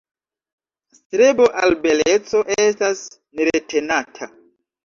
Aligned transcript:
Strebo 0.99 1.45
al 1.65 1.77
beleco 1.83 2.43
estas 2.57 3.05
neretenata. 3.39 4.31